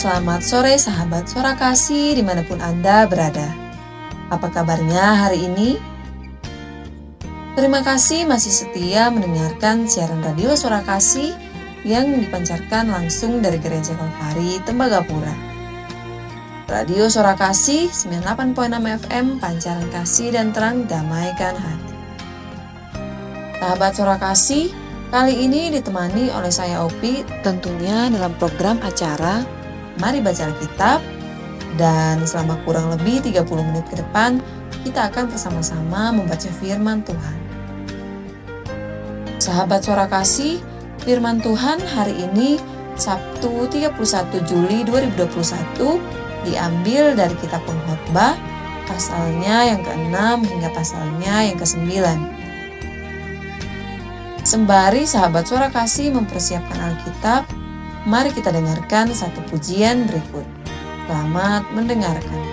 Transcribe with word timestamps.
Selamat 0.00 0.40
sore 0.40 0.80
sahabat 0.80 1.28
suara 1.28 1.52
kasih 1.60 2.16
di 2.16 2.24
mana 2.24 2.40
pun 2.40 2.56
Anda 2.56 3.04
berada. 3.04 3.52
Apa 4.32 4.48
kabarnya 4.48 5.28
hari 5.28 5.44
ini? 5.44 5.76
Terima 7.52 7.84
kasih 7.84 8.24
masih 8.24 8.48
setia 8.48 9.12
mendengarkan 9.12 9.84
siaran 9.84 10.24
radio 10.24 10.56
suara 10.56 10.80
kasih 10.80 11.36
yang 11.84 12.16
dipancarkan 12.16 12.88
langsung 12.88 13.44
dari 13.44 13.60
Gereja 13.60 13.92
Kalvari, 13.92 14.64
Tembagapura. 14.64 15.36
Radio 16.64 17.12
Suara 17.12 17.36
Kasih 17.36 17.92
98.6 17.92 19.04
FM, 19.04 19.36
pancaran 19.36 19.84
kasih 19.92 20.32
dan 20.32 20.56
terang 20.56 20.88
damaikan 20.88 21.52
hati. 21.52 21.94
Sahabat 23.60 23.92
Suara 23.92 24.16
Kasih, 24.16 24.72
Kali 25.10 25.42
ini 25.42 25.74
ditemani 25.74 26.30
oleh 26.30 26.54
saya 26.54 26.86
Opi 26.86 27.26
tentunya 27.42 28.06
dalam 28.14 28.30
program 28.38 28.78
acara 28.78 29.59
Mari 30.00 30.24
Baca 30.24 30.48
Alkitab 30.48 31.00
dan 31.76 32.24
selama 32.24 32.56
kurang 32.64 32.90
lebih 32.90 33.20
30 33.20 33.46
menit 33.68 33.84
ke 33.92 34.00
depan 34.00 34.40
kita 34.82 35.12
akan 35.12 35.28
bersama-sama 35.28 36.10
membaca 36.10 36.48
firman 36.58 37.04
Tuhan. 37.04 37.36
Sahabat 39.36 39.84
suara 39.84 40.08
kasih, 40.08 40.60
firman 41.04 41.40
Tuhan 41.44 41.80
hari 41.84 42.16
ini 42.16 42.56
Sabtu 42.96 43.68
31 43.68 43.96
Juli 44.48 44.84
2021 44.84 46.44
diambil 46.48 47.16
dari 47.16 47.34
kitab 47.40 47.60
pengkhotbah 47.68 48.36
pasalnya 48.88 49.70
yang 49.70 49.80
ke-6 49.84 50.16
hingga 50.44 50.68
pasalnya 50.72 51.34
yang 51.46 51.56
ke-9. 51.56 51.88
Sembari 54.44 55.04
sahabat 55.04 55.46
suara 55.46 55.68
kasih 55.70 56.10
mempersiapkan 56.10 56.80
Alkitab, 56.80 57.46
mari 58.08 58.32
kita 58.32 58.48
dengarkan 58.52 59.12
satu 59.12 59.44
pujian 59.50 60.08
berikut. 60.08 60.46
Selamat 61.10 61.66
mendengarkan. 61.74 62.49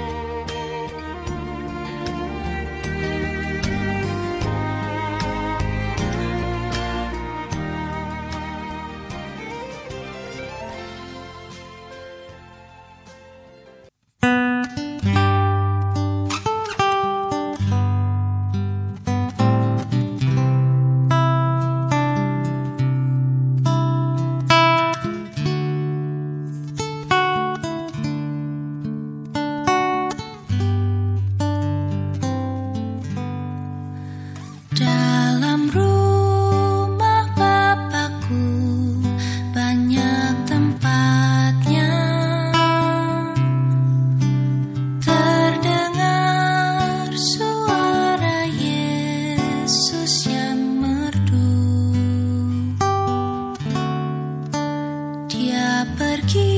Kita 55.98 56.57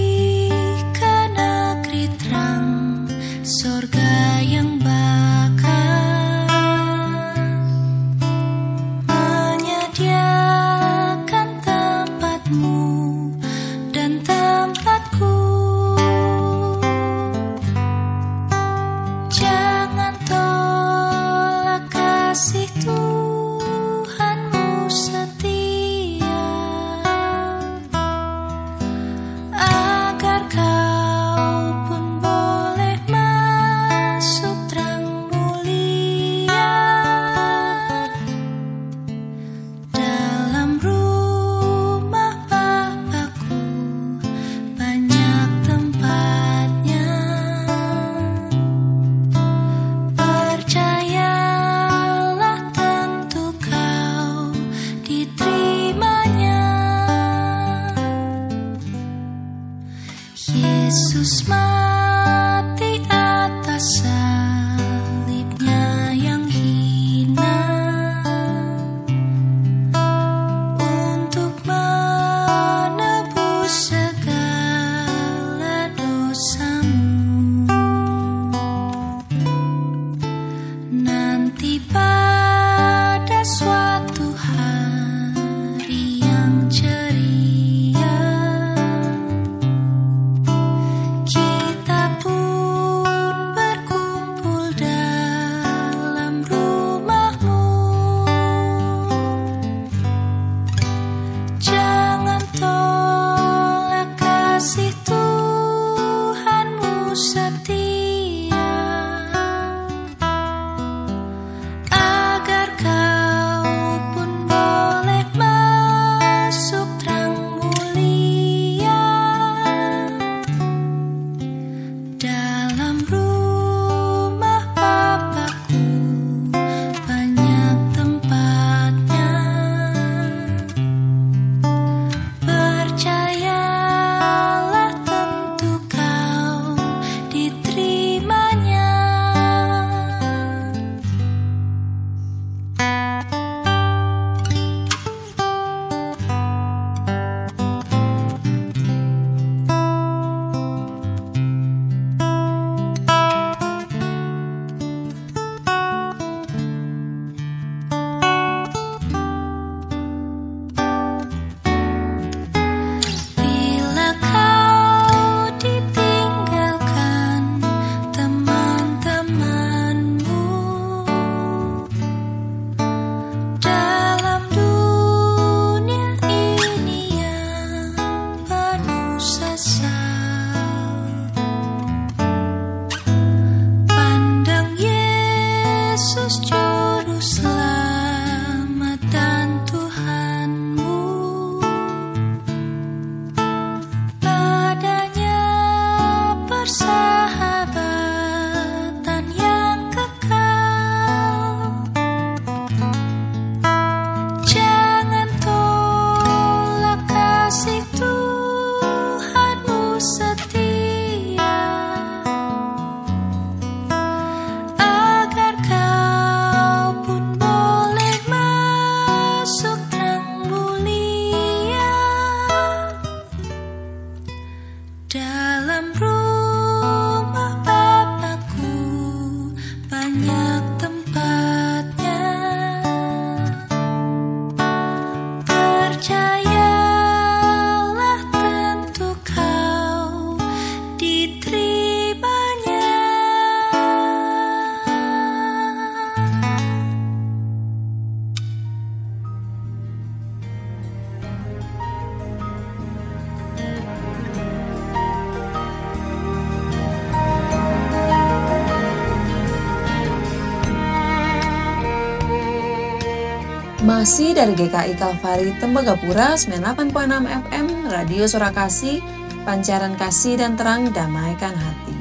Dari 264.20 264.52
GKI 264.52 265.00
Kalvari 265.00 265.56
Tembagapura 265.64 266.36
98.6 266.36 266.92
FM 267.24 267.88
Radio 267.88 268.28
Surakasi 268.28 269.00
Pancaran 269.48 269.96
Kasih 269.96 270.36
dan 270.36 270.60
Terang 270.60 270.92
Damaikan 270.92 271.56
Hati 271.56 271.96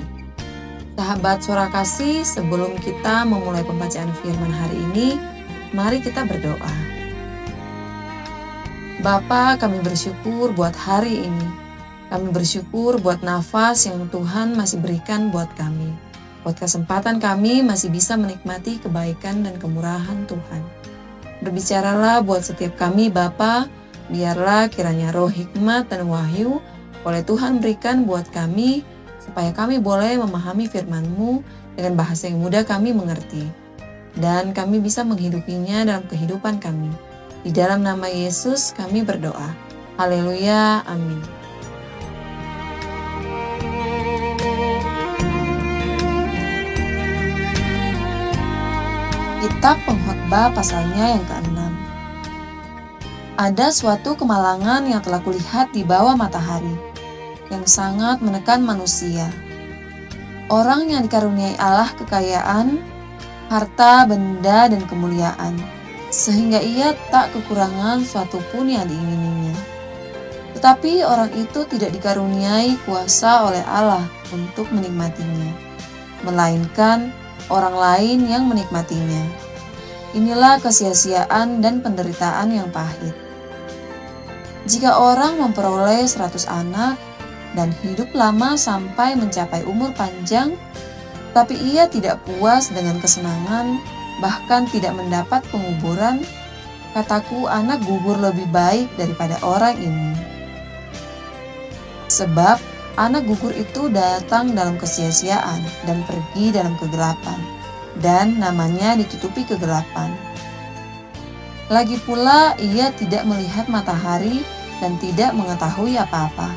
Sahabat 0.99 1.47
Surakasi, 1.47 2.27
sebelum 2.27 2.75
kita 2.83 3.23
memulai 3.23 3.63
pembacaan 3.63 4.11
firman 4.19 4.51
hari 4.51 4.83
ini, 4.91 5.09
mari 5.71 6.03
kita 6.03 6.27
berdoa. 6.27 6.75
Bapa, 8.99 9.55
kami 9.55 9.79
bersyukur 9.79 10.51
buat 10.59 10.75
hari 10.75 11.23
ini. 11.23 11.49
Kami 12.11 12.35
bersyukur 12.35 12.99
buat 12.99 13.23
nafas 13.23 13.87
yang 13.87 14.11
Tuhan 14.11 14.59
masih 14.59 14.83
berikan 14.83 15.31
buat 15.31 15.55
kami. 15.55 15.95
Buat 16.43 16.67
kesempatan 16.67 17.23
kami 17.23 17.63
masih 17.63 17.95
bisa 17.95 18.19
menikmati 18.19 18.83
kebaikan 18.83 19.47
dan 19.47 19.55
kemurahan 19.63 20.27
Tuhan. 20.27 20.78
Berbicaralah 21.39 22.27
buat 22.27 22.43
setiap 22.43 22.75
kami 22.75 23.15
Bapa, 23.15 23.71
biarlah 24.11 24.67
kiranya 24.73 25.15
roh 25.15 25.31
hikmat 25.31 25.87
dan 25.87 26.11
wahyu 26.11 26.59
oleh 27.07 27.23
Tuhan 27.23 27.63
berikan 27.63 28.03
buat 28.03 28.27
kami, 28.35 28.83
supaya 29.23 29.55
kami 29.55 29.79
boleh 29.79 30.19
memahami 30.19 30.67
firman-Mu 30.67 31.41
dengan 31.79 31.95
bahasa 31.95 32.27
yang 32.27 32.43
mudah 32.43 32.67
kami 32.67 32.91
mengerti. 32.91 33.47
Dan 34.19 34.51
kami 34.51 34.83
bisa 34.83 35.07
menghidupinya 35.07 35.87
dalam 35.87 36.05
kehidupan 36.11 36.59
kami. 36.59 36.91
Di 37.47 37.55
dalam 37.55 37.87
nama 37.87 38.11
Yesus 38.11 38.75
kami 38.75 39.07
berdoa. 39.07 39.55
Haleluya, 39.95 40.83
amin. 40.91 41.23
Kitab 49.39 49.79
Pengkhotbah 49.87 50.18
pasalnya 50.29 51.17
yang 51.17 51.25
keenam. 51.25 51.73
Ada 53.41 53.73
suatu 53.73 54.13
kemalangan 54.13 54.85
yang 54.85 55.01
telah 55.01 55.25
kulihat 55.25 55.73
di 55.73 55.87
bawah 55.89 56.13
matahari, 56.13 56.77
yang 57.49 57.65
sangat 57.65 58.21
menekan 58.21 58.61
manusia. 58.61 59.33
Orang 60.53 60.93
yang 60.93 61.05
dikaruniai 61.05 61.57
Allah 61.57 61.89
kekayaan, 61.97 62.77
harta, 63.49 64.05
benda, 64.05 64.69
dan 64.69 64.85
kemuliaan, 64.85 65.57
sehingga 66.13 66.61
ia 66.61 66.93
tak 67.09 67.33
kekurangan 67.33 68.05
suatu 68.05 68.41
pun 68.53 68.69
yang 68.69 68.85
diingininya. 68.85 69.57
Tetapi 70.59 71.07
orang 71.07 71.33
itu 71.39 71.65
tidak 71.71 71.95
dikaruniai 71.95 72.77
kuasa 72.85 73.49
oleh 73.49 73.63
Allah 73.65 74.05
untuk 74.35 74.69
menikmatinya, 74.75 75.55
melainkan 76.27 77.15
orang 77.49 77.77
lain 77.77 78.19
yang 78.29 78.45
menikmatinya. 78.45 79.48
Inilah 80.19 80.59
kesia-siaan 80.59 81.63
dan 81.63 81.79
penderitaan 81.79 82.51
yang 82.51 82.75
pahit. 82.75 83.15
Jika 84.67 84.99
orang 84.99 85.39
memperoleh 85.39 86.03
100 86.11 86.43
anak 86.51 86.99
dan 87.55 87.71
hidup 87.87 88.11
lama 88.19 88.59
sampai 88.59 89.15
mencapai 89.15 89.63
umur 89.63 89.95
panjang, 89.95 90.59
tapi 91.31 91.55
ia 91.55 91.87
tidak 91.87 92.19
puas 92.27 92.67
dengan 92.75 92.99
kesenangan, 92.99 93.79
bahkan 94.19 94.67
tidak 94.75 94.99
mendapat 94.99 95.39
penguburan, 95.55 96.19
kataku 96.99 97.47
anak 97.47 97.79
gugur 97.87 98.19
lebih 98.19 98.51
baik 98.51 98.91
daripada 98.99 99.39
orang 99.47 99.79
ini. 99.79 100.19
Sebab 102.11 102.59
anak 102.99 103.23
gugur 103.23 103.55
itu 103.55 103.87
datang 103.87 104.51
dalam 104.51 104.83
kesia-siaan 104.83 105.63
dan 105.87 106.03
pergi 106.11 106.51
dalam 106.51 106.75
kegelapan, 106.75 107.39
dan 107.99 108.39
namanya 108.39 108.95
ditutupi 108.95 109.45
kegelapan. 109.45 110.15
Lagi 111.69 112.01
pula, 112.01 112.57
ia 112.57 112.89
tidak 112.97 113.29
melihat 113.29 113.69
matahari 113.69 114.41
dan 114.81 114.97
tidak 115.03 115.37
mengetahui 115.37 116.01
apa-apa. 116.01 116.57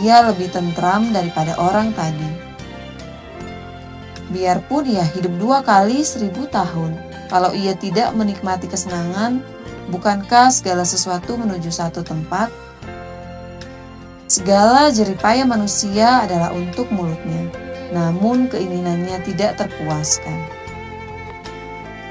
Ia 0.00 0.24
lebih 0.32 0.48
tentram 0.48 1.12
daripada 1.12 1.56
orang 1.60 1.92
tadi. 1.92 2.48
Biarpun 4.28 4.88
ia 4.88 5.04
hidup 5.04 5.36
dua 5.40 5.64
kali 5.64 6.04
seribu 6.04 6.48
tahun, 6.48 6.96
kalau 7.32 7.52
ia 7.52 7.76
tidak 7.76 8.12
menikmati 8.16 8.68
kesenangan, 8.68 9.40
bukankah 9.92 10.48
segala 10.52 10.84
sesuatu 10.84 11.36
menuju 11.36 11.68
satu 11.68 12.00
tempat? 12.04 12.48
Segala 14.28 14.92
jeripaya 14.92 15.48
manusia 15.48 16.24
adalah 16.24 16.52
untuk 16.52 16.92
mulutnya, 16.92 17.48
namun 17.92 18.52
keinginannya 18.52 19.24
tidak 19.24 19.56
terpuaskan. 19.56 20.57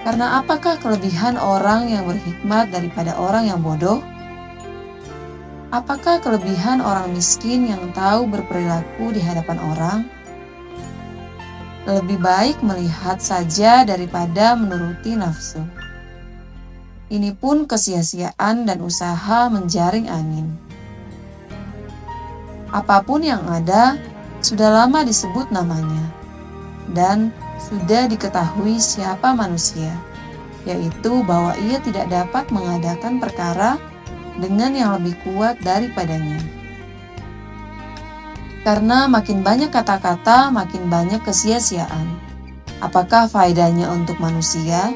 Karena 0.07 0.39
apakah 0.39 0.79
kelebihan 0.79 1.35
orang 1.35 1.91
yang 1.91 2.07
berhikmat 2.07 2.71
daripada 2.71 3.19
orang 3.19 3.51
yang 3.51 3.59
bodoh? 3.59 3.99
Apakah 5.67 6.23
kelebihan 6.23 6.79
orang 6.79 7.11
miskin 7.11 7.67
yang 7.67 7.91
tahu 7.91 8.23
berperilaku 8.23 9.11
di 9.11 9.19
hadapan 9.19 9.59
orang? 9.59 9.99
Lebih 11.83 12.23
baik 12.23 12.63
melihat 12.63 13.19
saja 13.19 13.83
daripada 13.83 14.55
menuruti 14.55 15.19
nafsu. 15.19 15.59
Ini 17.11 17.35
pun 17.35 17.67
kesia-siaan 17.67 18.63
dan 18.63 18.79
usaha 18.79 19.51
menjaring 19.51 20.07
angin. 20.07 20.55
Apa 22.71 23.03
pun 23.03 23.27
yang 23.27 23.43
ada 23.43 23.99
sudah 24.39 24.71
lama 24.71 25.03
disebut 25.03 25.51
namanya, 25.51 26.07
dan 26.95 27.35
sudah 27.57 28.05
diketahui 28.05 28.77
siapa 28.77 29.33
manusia, 29.33 29.93
yaitu 30.63 31.25
bahwa 31.25 31.57
ia 31.57 31.81
tidak 31.81 32.07
dapat 32.07 32.49
mengadakan 32.53 33.17
perkara 33.17 33.81
dengan 34.37 34.71
yang 34.73 34.89
lebih 35.01 35.17
kuat 35.25 35.57
daripadanya. 35.65 36.37
Karena 38.61 39.07
makin 39.07 39.41
banyak 39.41 39.71
kata-kata, 39.71 40.51
makin 40.51 40.91
banyak 40.91 41.23
kesia-siaan. 41.23 42.19
Apakah 42.83 43.25
faedahnya 43.31 43.89
untuk 43.89 44.19
manusia? 44.19 44.91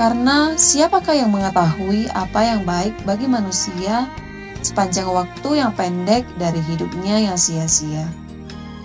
Karena 0.00 0.56
siapakah 0.56 1.12
yang 1.12 1.28
mengetahui 1.28 2.08
apa 2.14 2.40
yang 2.40 2.64
baik 2.64 2.96
bagi 3.04 3.28
manusia 3.28 4.08
sepanjang 4.64 5.08
waktu 5.12 5.60
yang 5.60 5.76
pendek 5.76 6.24
dari 6.40 6.62
hidupnya 6.64 7.20
yang 7.20 7.36
sia-sia, 7.36 8.08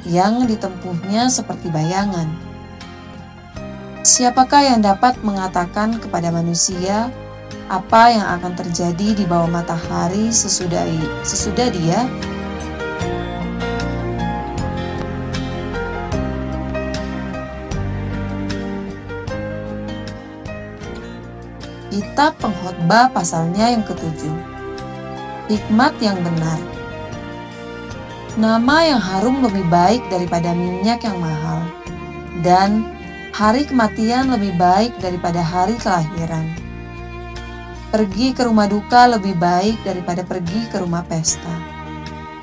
yang 0.06 0.46
ditempuhnya 0.46 1.28
seperti 1.28 1.74
bayangan? 1.74 2.30
Siapakah 4.06 4.62
yang 4.62 4.86
dapat 4.86 5.18
mengatakan 5.26 5.98
kepada 5.98 6.30
manusia 6.30 7.10
apa 7.66 8.14
yang 8.14 8.26
akan 8.38 8.54
terjadi 8.54 9.18
di 9.18 9.26
bawah 9.26 9.50
matahari 9.50 10.30
sesudah 10.30 10.86
sesudah 11.26 11.74
dia? 11.74 12.06
Kitab 21.90 22.38
Pengkhotbah 22.38 23.10
pasalnya 23.10 23.74
yang 23.74 23.82
ketujuh. 23.82 24.38
Hikmat 25.50 25.98
yang 25.98 26.22
benar 26.22 26.75
Nama 28.36 28.78
yang 28.84 29.00
harum 29.00 29.48
lebih 29.48 29.64
baik 29.72 30.12
daripada 30.12 30.52
minyak 30.52 31.08
yang 31.08 31.24
mahal 31.24 31.64
Dan 32.44 32.84
hari 33.32 33.64
kematian 33.64 34.28
lebih 34.28 34.52
baik 34.60 34.92
daripada 35.00 35.40
hari 35.40 35.80
kelahiran 35.80 36.66
Pergi 37.96 38.36
ke 38.36 38.44
rumah 38.44 38.68
duka 38.68 39.08
lebih 39.08 39.40
baik 39.40 39.80
daripada 39.88 40.28
pergi 40.28 40.68
ke 40.68 40.84
rumah 40.84 41.08
pesta. 41.08 41.56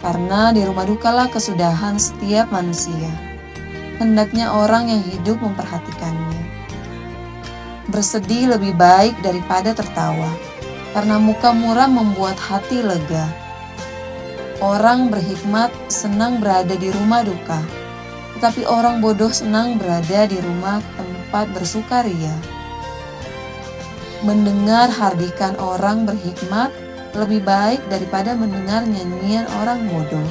Karena 0.00 0.48
di 0.48 0.64
rumah 0.64 0.88
dukalah 0.88 1.28
kesudahan 1.28 2.00
setiap 2.00 2.48
manusia. 2.48 3.12
Hendaknya 4.00 4.48
orang 4.48 4.88
yang 4.88 5.04
hidup 5.04 5.44
memperhatikannya. 5.44 6.40
Bersedih 7.84 8.56
lebih 8.56 8.72
baik 8.80 9.12
daripada 9.20 9.76
tertawa, 9.76 10.32
karena 10.96 11.20
muka 11.20 11.52
muram 11.52 12.00
membuat 12.00 12.40
hati 12.40 12.80
lega. 12.80 13.41
Orang 14.62 15.10
berhikmat 15.10 15.74
senang 15.90 16.38
berada 16.38 16.78
di 16.78 16.86
rumah 16.94 17.26
duka, 17.26 17.58
tetapi 18.38 18.62
orang 18.62 19.02
bodoh 19.02 19.34
senang 19.34 19.74
berada 19.74 20.22
di 20.30 20.38
rumah 20.38 20.78
tempat 20.94 21.50
bersukaria. 21.50 22.30
Mendengar 24.22 24.86
hardikan 24.86 25.58
orang 25.58 26.06
berhikmat 26.06 26.70
lebih 27.10 27.42
baik 27.42 27.82
daripada 27.90 28.38
mendengar 28.38 28.86
nyanyian 28.86 29.50
orang 29.58 29.82
bodoh, 29.90 30.30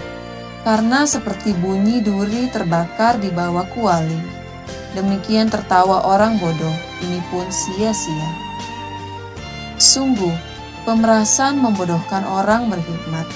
karena 0.63 1.03
seperti 1.03 1.51
bunyi 1.59 1.99
duri 1.99 2.47
terbakar 2.55 3.19
di 3.19 3.27
bawah 3.35 3.67
kuali. 3.75 4.15
Demikian 4.95 5.51
tertawa 5.51 6.07
orang 6.07 6.39
bodoh, 6.39 6.75
ini 7.03 7.19
pun 7.27 7.43
sia-sia. 7.51 8.31
Sungguh, 9.75 10.31
pemerasan 10.87 11.59
membodohkan 11.59 12.23
orang 12.23 12.71
berhikmat, 12.71 13.27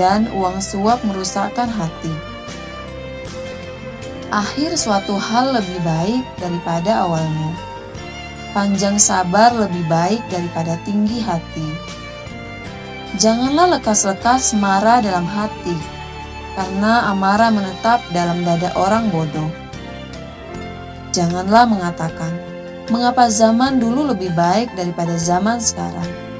dan 0.00 0.28
uang 0.32 0.58
suap 0.62 1.00
merusakkan 1.04 1.68
hati. 1.68 2.12
Akhir 4.32 4.80
suatu 4.80 5.20
hal 5.20 5.60
lebih 5.60 5.76
baik 5.84 6.24
daripada 6.40 7.04
awalnya. 7.04 7.52
Panjang 8.56 8.96
sabar 8.96 9.52
lebih 9.52 9.84
baik 9.88 10.24
daripada 10.32 10.80
tinggi 10.88 11.20
hati. 11.20 11.68
Janganlah 13.20 13.76
lekas-lekas 13.76 14.56
marah 14.56 15.04
dalam 15.04 15.28
hati, 15.28 15.76
karena 16.56 17.12
amarah 17.12 17.52
menetap 17.52 18.00
dalam 18.16 18.40
dada 18.40 18.72
orang 18.72 19.12
bodoh. 19.12 19.52
Janganlah 21.12 21.68
mengatakan, 21.68 22.32
"Mengapa 22.88 23.28
zaman 23.28 23.76
dulu 23.76 24.16
lebih 24.16 24.32
baik 24.32 24.72
daripada 24.72 25.12
zaman 25.20 25.60
sekarang?" 25.60 26.31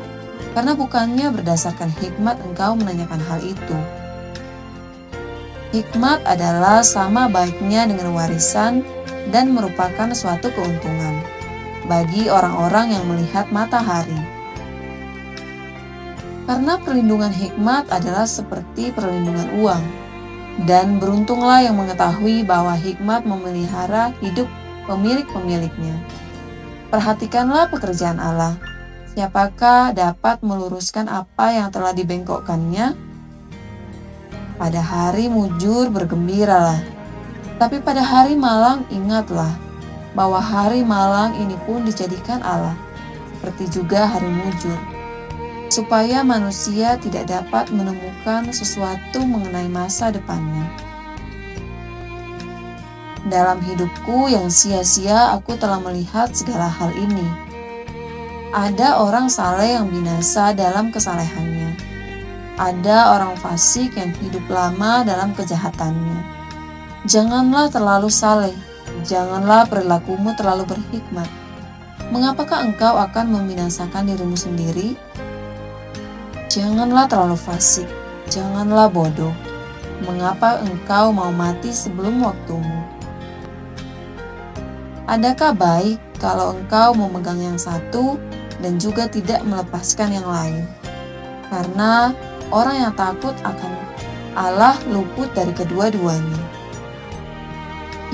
Karena 0.52 0.76
bukannya 0.76 1.32
berdasarkan 1.32 1.88
hikmat 2.00 2.37
engkau 2.44 2.76
menanyakan 2.76 3.21
hal 3.25 3.40
itu. 3.40 3.78
Hikmat 5.73 6.21
adalah 6.28 6.85
sama 6.85 7.32
baiknya 7.32 7.88
dengan 7.88 8.12
warisan 8.12 8.85
dan 9.32 9.56
merupakan 9.56 10.12
suatu 10.12 10.52
keuntungan 10.52 11.25
bagi 11.88 12.28
orang-orang 12.28 12.92
yang 12.92 13.04
melihat 13.09 13.49
matahari. 13.49 14.21
Karena 16.44 16.76
perlindungan 16.76 17.32
hikmat 17.32 17.88
adalah 17.88 18.28
seperti 18.28 18.92
perlindungan 18.92 19.49
uang, 19.64 19.85
dan 20.68 21.00
beruntunglah 21.00 21.64
yang 21.64 21.80
mengetahui 21.80 22.44
bahwa 22.44 22.76
hikmat 22.76 23.25
memelihara 23.25 24.12
hidup 24.21 24.44
pemilik-pemiliknya. 24.85 25.97
Perhatikanlah 26.92 27.73
pekerjaan 27.73 28.21
Allah 28.21 28.61
Siapakah 29.12 29.92
dapat 29.92 30.40
meluruskan 30.40 31.04
apa 31.04 31.52
yang 31.52 31.69
telah 31.69 31.92
dibengkokkannya? 31.92 32.97
Pada 34.57 34.81
hari 34.81 35.28
mujur 35.28 35.92
bergembiralah, 35.92 36.81
tapi 37.61 37.85
pada 37.85 38.00
hari 38.00 38.40
malang 38.40 38.88
ingatlah 38.88 39.52
bahwa 40.16 40.40
hari 40.40 40.81
malang 40.81 41.37
ini 41.37 41.61
pun 41.69 41.85
dijadikan 41.85 42.40
Allah, 42.40 42.73
seperti 43.37 43.85
juga 43.85 44.09
hari 44.09 44.33
mujur, 44.33 44.81
supaya 45.69 46.25
manusia 46.25 46.97
tidak 46.97 47.28
dapat 47.28 47.69
menemukan 47.69 48.49
sesuatu 48.49 49.28
mengenai 49.28 49.69
masa 49.69 50.09
depannya. 50.09 50.73
Dalam 53.28 53.61
hidupku 53.61 54.33
yang 54.33 54.49
sia-sia, 54.49 55.37
aku 55.37 55.52
telah 55.61 55.85
melihat 55.85 56.33
segala 56.33 56.64
hal 56.64 56.97
ini 56.97 57.51
ada 58.52 59.00
orang 59.00 59.32
saleh 59.32 59.80
yang 59.80 59.88
binasa 59.88 60.52
dalam 60.52 60.92
kesalehannya. 60.92 61.73
Ada 62.61 63.16
orang 63.16 63.32
fasik 63.40 63.97
yang 63.97 64.12
hidup 64.21 64.44
lama 64.52 65.00
dalam 65.09 65.32
kejahatannya. 65.32 66.21
Janganlah 67.09 67.73
terlalu 67.73 68.12
saleh, 68.12 68.52
janganlah 69.09 69.64
perilakumu 69.64 70.37
terlalu 70.37 70.68
berhikmat. 70.68 71.26
Mengapakah 72.12 72.68
engkau 72.68 73.00
akan 73.00 73.40
membinasakan 73.40 74.12
dirimu 74.12 74.37
sendiri? 74.37 75.00
Janganlah 76.52 77.09
terlalu 77.09 77.40
fasik, 77.40 77.88
janganlah 78.28 78.92
bodoh. 78.92 79.32
Mengapa 80.04 80.61
engkau 80.61 81.09
mau 81.09 81.32
mati 81.32 81.73
sebelum 81.73 82.21
waktumu? 82.21 82.85
Adakah 85.09 85.56
baik 85.56 86.12
kalau 86.23 86.55
engkau 86.55 86.95
memegang 86.95 87.43
yang 87.43 87.59
satu 87.59 88.14
dan 88.62 88.79
juga 88.79 89.11
tidak 89.11 89.43
melepaskan 89.43 90.14
yang 90.14 90.25
lain. 90.31 90.62
Karena 91.50 92.14
orang 92.55 92.87
yang 92.88 92.95
takut 92.95 93.35
akan 93.43 93.73
Allah 94.38 94.79
luput 94.87 95.29
dari 95.35 95.50
kedua-duanya. 95.50 96.41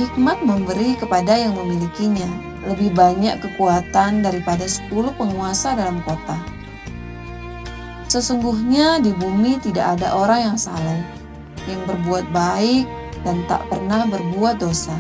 Hikmat 0.01 0.41
memberi 0.41 0.97
kepada 0.97 1.37
yang 1.37 1.53
memilikinya 1.53 2.27
lebih 2.65 2.97
banyak 2.97 3.39
kekuatan 3.45 4.25
daripada 4.25 4.65
sepuluh 4.65 5.13
penguasa 5.15 5.77
dalam 5.77 6.01
kota. 6.03 6.39
Sesungguhnya 8.09 9.05
di 9.05 9.13
bumi 9.13 9.61
tidak 9.61 10.01
ada 10.01 10.17
orang 10.17 10.41
yang 10.55 10.59
saleh, 10.59 11.05
yang 11.69 11.85
berbuat 11.85 12.25
baik 12.33 12.89
dan 13.21 13.45
tak 13.47 13.61
pernah 13.69 14.09
berbuat 14.09 14.59
dosa. 14.65 14.97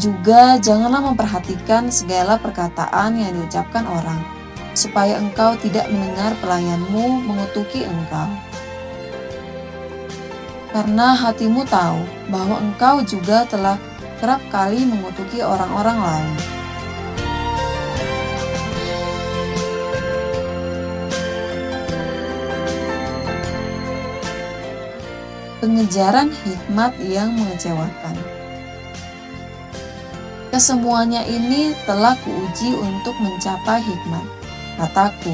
Juga 0.00 0.56
janganlah 0.56 1.12
memperhatikan 1.12 1.92
segala 1.92 2.40
perkataan 2.40 3.20
yang 3.20 3.36
diucapkan 3.36 3.84
orang, 3.84 4.16
supaya 4.72 5.20
engkau 5.20 5.60
tidak 5.60 5.92
mendengar 5.92 6.32
pelayanmu 6.40 7.20
mengutuki 7.28 7.84
engkau. 7.84 8.32
Karena 10.72 11.12
hatimu 11.12 11.68
tahu 11.68 12.00
bahwa 12.32 12.64
engkau 12.64 13.04
juga 13.04 13.44
telah 13.44 13.76
kerap 14.24 14.40
kali 14.48 14.88
mengutuki 14.88 15.44
orang-orang 15.44 16.00
lain. 16.00 16.36
Pengejaran 25.60 26.32
hikmat 26.32 26.96
yang 27.04 27.36
mengecewakan. 27.36 28.39
Kesemuanya 30.50 31.22
ini 31.30 31.70
telah 31.86 32.18
kuuji 32.26 32.74
untuk 32.74 33.14
mencapai 33.22 33.78
hikmat. 33.86 34.26
Kataku, 34.82 35.30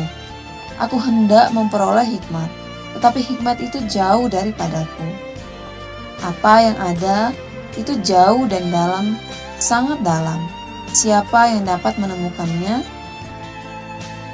aku 0.76 1.00
hendak 1.00 1.56
memperoleh 1.56 2.04
hikmat, 2.04 2.52
tetapi 2.92 3.24
hikmat 3.24 3.56
itu 3.64 3.80
jauh 3.88 4.28
daripadaku. 4.28 5.08
Apa 6.20 6.68
yang 6.68 6.76
ada 6.76 7.32
itu 7.80 7.96
jauh 8.04 8.44
dan 8.44 8.68
dalam, 8.68 9.16
sangat 9.56 10.04
dalam. 10.04 10.36
Siapa 10.92 11.48
yang 11.48 11.64
dapat 11.64 11.96
menemukannya? 11.96 12.84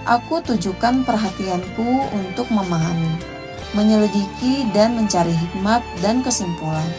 Aku 0.03 0.43
tujukan 0.43 1.07
perhatianku 1.07 2.11
untuk 2.11 2.51
memahami, 2.51 3.23
menyelidiki, 3.71 4.67
dan 4.75 4.99
mencari 4.99 5.31
hikmat 5.31 5.79
dan 6.03 6.27
kesimpulan, 6.27 6.91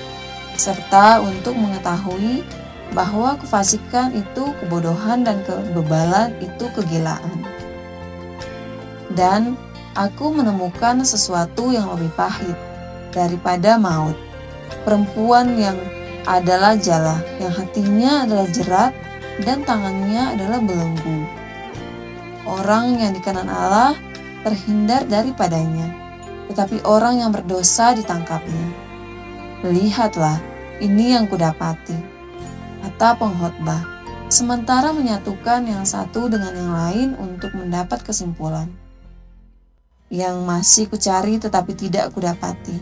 serta 0.55 1.19
untuk 1.19 1.51
mengetahui 1.59 2.62
bahwa 2.93 3.35
kefasikan 3.41 4.13
itu 4.13 4.53
kebodohan 4.61 5.25
dan 5.25 5.41
kebebalan 5.43 6.33
itu 6.39 6.65
kegilaan. 6.77 7.41
Dan 9.13 9.57
aku 9.97 10.33
menemukan 10.33 11.01
sesuatu 11.01 11.73
yang 11.73 11.89
lebih 11.97 12.13
pahit 12.13 12.57
daripada 13.09 13.77
maut. 13.77 14.17
Perempuan 14.85 15.57
yang 15.57 15.77
adalah 16.25 16.77
jala, 16.77 17.19
yang 17.41 17.51
hatinya 17.51 18.25
adalah 18.25 18.47
jerat 18.49 18.93
dan 19.41 19.65
tangannya 19.65 20.37
adalah 20.37 20.61
belenggu. 20.61 21.19
Orang 22.45 23.01
yang 23.01 23.17
dikenan 23.17 23.49
Allah 23.49 23.97
terhindar 24.45 25.07
daripadanya, 25.07 25.89
tetapi 26.51 26.83
orang 26.83 27.23
yang 27.23 27.31
berdosa 27.31 27.95
ditangkapnya. 27.95 28.67
Lihatlah, 29.63 30.43
ini 30.83 31.15
yang 31.15 31.31
kudapati 31.31 32.12
kata 32.83 33.15
pengkhotbah, 33.15 33.79
sementara 34.27 34.91
menyatukan 34.91 35.63
yang 35.63 35.87
satu 35.87 36.27
dengan 36.27 36.51
yang 36.51 36.71
lain 36.75 37.09
untuk 37.15 37.55
mendapat 37.55 38.03
kesimpulan. 38.03 38.67
Yang 40.11 40.35
masih 40.43 40.85
kucari 40.91 41.39
tetapi 41.39 41.71
tidak 41.79 42.11
kudapati. 42.11 42.75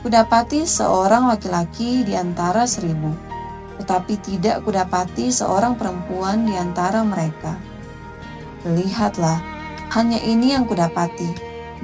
Kudapati 0.00 0.64
seorang 0.64 1.28
laki-laki 1.28 2.08
di 2.08 2.16
antara 2.16 2.64
seribu, 2.64 3.12
tetapi 3.76 4.16
tidak 4.24 4.64
kudapati 4.64 5.28
seorang 5.28 5.76
perempuan 5.76 6.48
di 6.48 6.56
antara 6.56 7.04
mereka. 7.04 7.60
Lihatlah, 8.64 9.44
hanya 9.92 10.18
ini 10.24 10.56
yang 10.56 10.64
kudapati, 10.64 11.30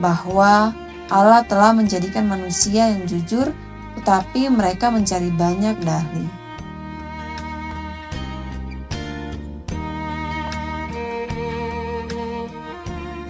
bahwa 0.01 0.73
Allah 1.13 1.45
telah 1.45 1.77
menjadikan 1.77 2.25
manusia 2.25 2.89
yang 2.89 3.05
jujur, 3.05 3.53
tetapi 4.01 4.49
mereka 4.49 4.89
mencari 4.89 5.29
banyak 5.29 5.77
dahli. 5.85 6.44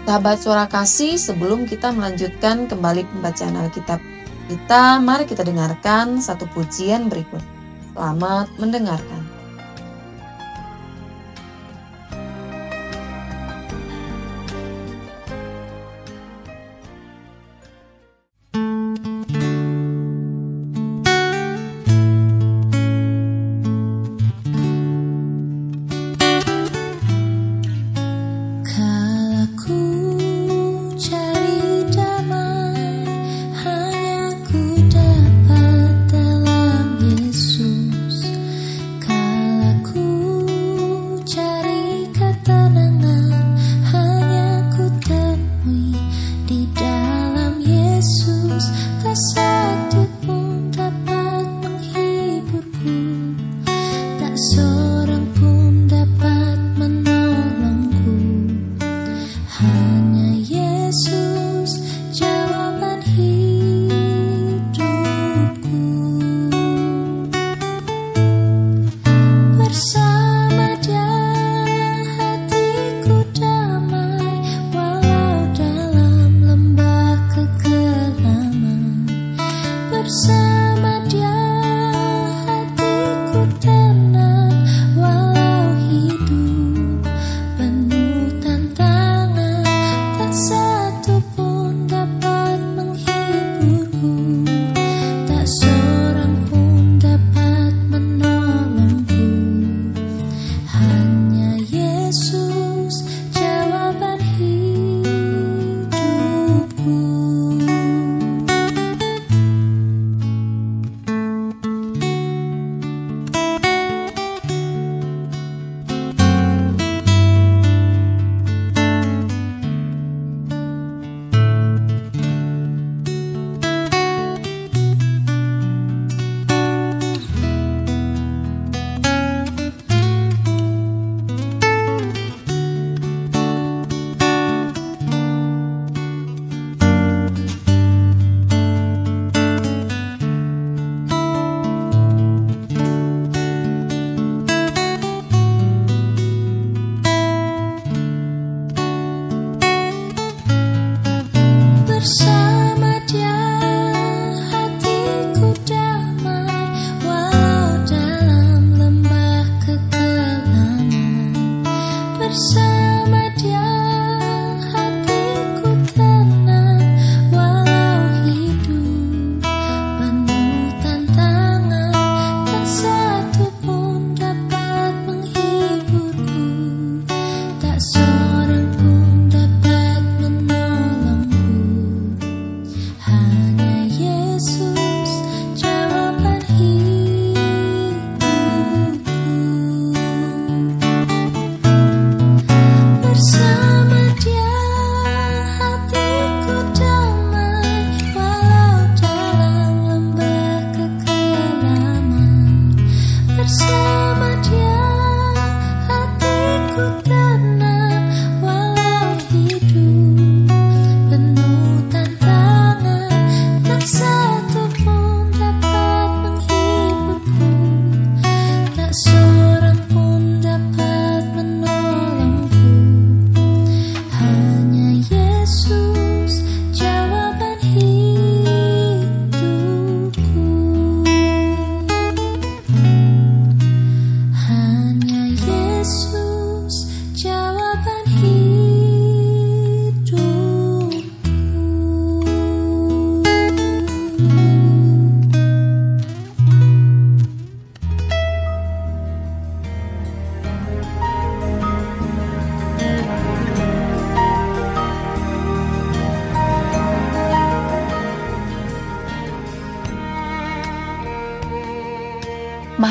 Sahabat 0.04 0.36
suara 0.36 0.68
kasih, 0.68 1.16
sebelum 1.16 1.64
kita 1.64 1.88
melanjutkan 1.88 2.68
kembali 2.68 3.08
pembacaan 3.08 3.56
Alkitab 3.56 4.04
kita, 4.52 5.00
mari 5.00 5.24
kita 5.24 5.40
dengarkan 5.40 6.20
satu 6.20 6.44
pujian 6.52 7.08
berikut. 7.08 7.40
Selamat 7.96 8.52
mendengarkan. 8.60 9.23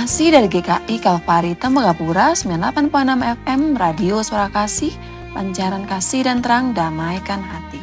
Masih 0.04 0.36
dari 0.36 0.52
GKI 0.52 1.00
Kalvari 1.00 1.56
Tembagapura 1.56 2.36
98.6 2.36 3.24
FM 3.40 3.72
Radio 3.80 4.20
Suara 4.20 4.52
Kasih, 4.52 4.92
Pancaran 5.32 5.88
Kasih 5.88 6.28
dan 6.28 6.44
Terang 6.44 6.76
Damaikan 6.76 7.40
Hati. 7.40 7.80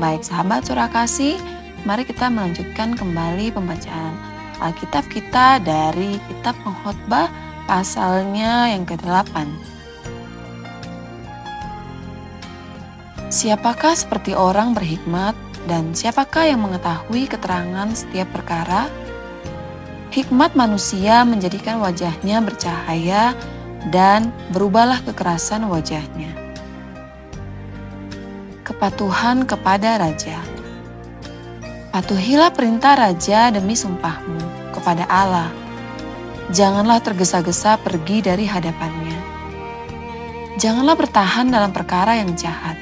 Baik 0.00 0.24
sahabat 0.24 0.64
Suara 0.64 0.88
Kasih, 0.88 1.36
mari 1.84 2.08
kita 2.08 2.32
melanjutkan 2.32 2.96
kembali 2.96 3.52
pembacaan 3.52 4.16
Alkitab 4.64 5.04
kita 5.12 5.60
dari 5.60 6.16
kitab 6.24 6.56
pengkhotbah 6.64 7.28
pasalnya 7.68 8.72
yang 8.72 8.88
ke-8. 8.88 9.44
Siapakah 13.28 13.92
seperti 13.92 14.32
orang 14.32 14.72
berhikmat 14.72 15.36
dan 15.68 15.92
siapakah 15.92 16.48
yang 16.48 16.64
mengetahui 16.64 17.28
keterangan 17.28 17.88
setiap 17.92 18.30
perkara? 18.32 18.88
Hikmat 20.10 20.58
manusia 20.58 21.22
menjadikan 21.22 21.78
wajahnya 21.78 22.42
bercahaya 22.42 23.36
dan 23.88 24.34
berubahlah 24.50 25.00
kekerasan 25.06 25.64
wajahnya. 25.70 26.34
Kepatuhan 28.66 29.46
kepada 29.46 30.02
raja. 30.02 30.38
Patuhilah 31.90 32.50
perintah 32.54 32.94
raja 32.98 33.50
demi 33.54 33.74
sumpahmu 33.74 34.74
kepada 34.74 35.06
Allah. 35.06 35.50
Janganlah 36.50 36.98
tergesa-gesa 36.98 37.78
pergi 37.78 38.26
dari 38.26 38.46
hadapannya. 38.46 39.18
Janganlah 40.58 40.98
bertahan 40.98 41.46
dalam 41.54 41.70
perkara 41.70 42.18
yang 42.18 42.34
jahat, 42.34 42.74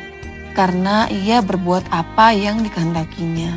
karena 0.58 1.06
ia 1.06 1.38
berbuat 1.38 1.86
apa 1.94 2.34
yang 2.34 2.66
dikehendakinya. 2.66 3.54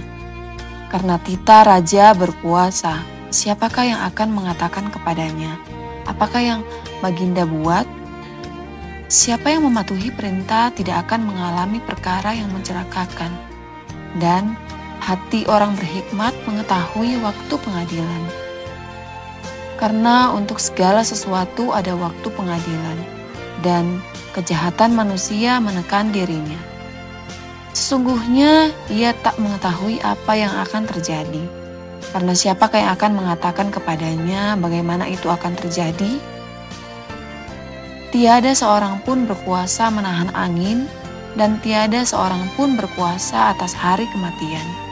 Karena 0.93 1.17
tita 1.17 1.65
raja 1.65 2.13
berkuasa, 2.13 3.01
siapakah 3.33 3.89
yang 3.89 4.01
akan 4.05 4.29
mengatakan 4.29 4.93
kepadanya, 4.93 5.57
apakah 6.05 6.37
yang 6.37 6.61
Baginda 7.01 7.49
buat? 7.49 7.89
Siapa 9.09 9.49
yang 9.49 9.65
mematuhi 9.65 10.13
perintah 10.13 10.69
tidak 10.77 11.09
akan 11.09 11.25
mengalami 11.25 11.81
perkara 11.81 12.37
yang 12.37 12.53
mencelakakan, 12.53 13.33
dan 14.21 14.53
hati 15.01 15.49
orang 15.49 15.73
berhikmat 15.73 16.37
mengetahui 16.45 17.17
waktu 17.25 17.55
pengadilan. 17.65 18.23
Karena 19.81 20.29
untuk 20.37 20.61
segala 20.61 21.01
sesuatu 21.01 21.73
ada 21.73 21.97
waktu 21.97 22.29
pengadilan, 22.29 23.01
dan 23.65 23.97
kejahatan 24.37 24.93
manusia 24.93 25.57
menekan 25.57 26.13
dirinya. 26.13 26.70
Sesungguhnya 27.71 28.71
ia 28.91 29.15
tak 29.15 29.39
mengetahui 29.39 30.03
apa 30.03 30.33
yang 30.35 30.51
akan 30.59 30.87
terjadi, 30.87 31.43
karena 32.11 32.35
siapakah 32.35 32.79
yang 32.83 32.91
akan 32.95 33.11
mengatakan 33.15 33.71
kepadanya 33.71 34.59
bagaimana 34.59 35.07
itu 35.07 35.31
akan 35.31 35.55
terjadi? 35.55 36.19
Tiada 38.11 38.51
seorang 38.51 38.99
pun 39.07 39.23
berkuasa 39.23 39.87
menahan 39.87 40.35
angin, 40.35 40.91
dan 41.39 41.63
tiada 41.63 42.03
seorang 42.03 42.43
pun 42.59 42.75
berkuasa 42.75 43.55
atas 43.55 43.71
hari 43.71 44.03
kematian 44.11 44.91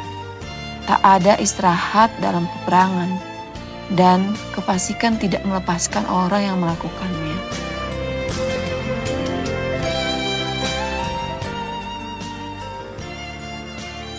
tak 0.90 1.06
ada 1.06 1.38
istirahat 1.38 2.10
dalam 2.18 2.50
peperangan, 2.50 3.22
dan 3.94 4.34
kefasikan 4.58 5.22
tidak 5.22 5.46
melepaskan 5.46 6.02
orang 6.10 6.50
yang 6.50 6.58
melakukannya. 6.58 7.69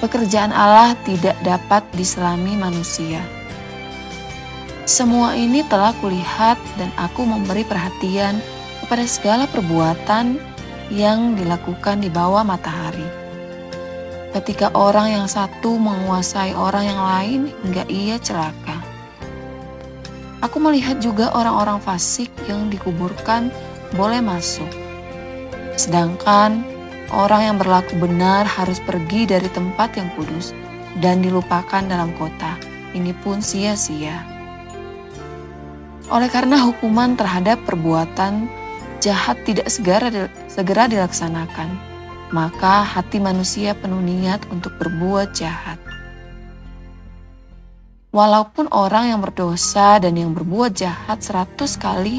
Pekerjaan 0.00 0.48
Allah 0.50 0.96
tidak 1.04 1.36
dapat 1.44 1.84
diselami 1.92 2.56
manusia. 2.56 3.20
Semua 4.88 5.36
ini 5.36 5.60
telah 5.68 5.92
kulihat 6.00 6.56
dan 6.80 6.88
aku 6.96 7.28
memberi 7.28 7.62
perhatian 7.62 8.40
kepada 8.80 9.04
segala 9.04 9.44
perbuatan 9.46 10.40
yang 10.90 11.36
dilakukan 11.36 12.00
di 12.02 12.08
bawah 12.10 12.42
matahari 12.42 13.20
ketika 14.30 14.70
orang 14.78 15.10
yang 15.10 15.26
satu 15.26 15.74
menguasai 15.74 16.54
orang 16.54 16.84
yang 16.86 17.00
lain 17.02 17.40
hingga 17.66 17.84
ia 17.90 18.16
celaka. 18.22 18.78
Aku 20.40 20.56
melihat 20.62 21.02
juga 21.02 21.28
orang-orang 21.36 21.82
fasik 21.82 22.32
yang 22.48 22.72
dikuburkan 22.72 23.52
boleh 23.92 24.24
masuk. 24.24 24.70
Sedangkan 25.76 26.64
orang 27.10 27.52
yang 27.52 27.56
berlaku 27.58 27.98
benar 27.98 28.46
harus 28.46 28.78
pergi 28.82 29.26
dari 29.26 29.46
tempat 29.50 29.98
yang 29.98 30.10
kudus 30.14 30.54
dan 30.98 31.22
dilupakan 31.22 31.82
dalam 31.82 32.14
kota. 32.18 32.58
Ini 32.90 33.14
pun 33.22 33.38
sia-sia. 33.38 34.26
Oleh 36.10 36.26
karena 36.26 36.58
hukuman 36.58 37.14
terhadap 37.14 37.62
perbuatan 37.62 38.50
jahat 38.98 39.38
tidak 39.46 39.70
segera 39.70 40.10
segera 40.50 40.90
dilaksanakan, 40.90 41.70
maka 42.34 42.82
hati 42.82 43.22
manusia 43.22 43.78
penuh 43.78 44.02
niat 44.02 44.42
untuk 44.50 44.74
berbuat 44.82 45.30
jahat. 45.38 45.78
Walaupun 48.10 48.66
orang 48.74 49.14
yang 49.14 49.22
berdosa 49.22 50.02
dan 50.02 50.18
yang 50.18 50.34
berbuat 50.34 50.74
jahat 50.74 51.22
seratus 51.22 51.78
kali 51.78 52.18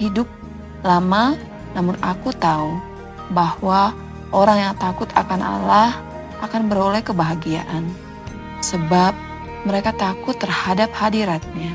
hidup 0.00 0.24
lama, 0.80 1.36
namun 1.76 1.92
aku 2.00 2.32
tahu 2.32 2.72
bahwa 3.36 3.92
orang 4.34 4.58
yang 4.70 4.74
takut 4.78 5.10
akan 5.14 5.40
Allah 5.42 5.94
akan 6.42 6.68
beroleh 6.68 7.00
kebahagiaan, 7.00 7.88
sebab 8.60 9.14
mereka 9.64 9.90
takut 9.94 10.36
terhadap 10.36 10.92
hadiratnya. 10.94 11.74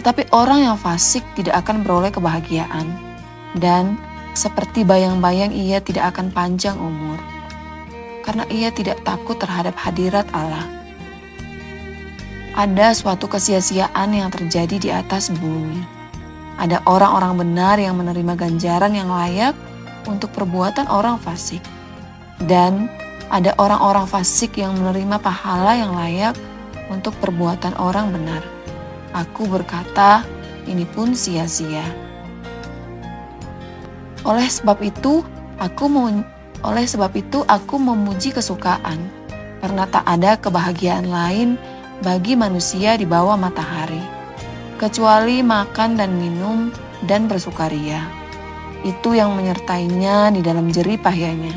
Tetapi 0.00 0.32
orang 0.34 0.66
yang 0.66 0.76
fasik 0.80 1.22
tidak 1.38 1.62
akan 1.66 1.84
beroleh 1.86 2.10
kebahagiaan, 2.10 2.86
dan 3.58 3.98
seperti 4.32 4.82
bayang-bayang 4.82 5.52
ia 5.52 5.78
tidak 5.82 6.16
akan 6.16 6.32
panjang 6.32 6.74
umur, 6.78 7.20
karena 8.24 8.48
ia 8.48 8.72
tidak 8.72 9.02
takut 9.04 9.36
terhadap 9.36 9.76
hadirat 9.76 10.24
Allah. 10.32 10.64
Ada 12.52 12.92
suatu 12.92 13.32
kesia-siaan 13.32 14.12
yang 14.12 14.28
terjadi 14.28 14.76
di 14.76 14.92
atas 14.92 15.32
bumi. 15.32 15.80
Ada 16.60 16.84
orang-orang 16.84 17.40
benar 17.40 17.80
yang 17.80 17.96
menerima 17.96 18.36
ganjaran 18.36 18.92
yang 18.92 19.08
layak 19.08 19.56
untuk 20.08 20.32
perbuatan 20.34 20.88
orang 20.90 21.18
fasik. 21.18 21.62
Dan 22.42 22.90
ada 23.32 23.54
orang-orang 23.56 24.04
fasik 24.04 24.58
yang 24.58 24.76
menerima 24.76 25.16
pahala 25.22 25.78
yang 25.78 25.94
layak 25.94 26.34
untuk 26.90 27.14
perbuatan 27.22 27.72
orang 27.80 28.12
benar. 28.12 28.42
Aku 29.12 29.48
berkata, 29.48 30.24
ini 30.68 30.84
pun 30.84 31.16
sia-sia. 31.16 31.84
Oleh 34.22 34.46
sebab 34.46 34.78
itu, 34.82 35.26
aku 35.58 35.84
mau 35.90 36.08
oleh 36.62 36.86
sebab 36.86 37.10
itu 37.18 37.42
aku 37.42 37.74
memuji 37.74 38.30
kesukaan 38.30 39.10
karena 39.58 39.82
tak 39.90 40.06
ada 40.06 40.38
kebahagiaan 40.38 41.10
lain 41.10 41.58
bagi 42.06 42.38
manusia 42.38 42.94
di 42.94 43.02
bawah 43.02 43.34
matahari 43.34 44.22
kecuali 44.78 45.46
makan 45.46 45.94
dan 45.94 46.10
minum 46.18 46.74
dan 47.06 47.30
bersukaria. 47.30 48.21
Itu 48.82 49.14
yang 49.14 49.34
menyertainya 49.38 50.34
di 50.34 50.42
dalam 50.42 50.70
jerih 50.70 50.98
pahyanya. 50.98 51.54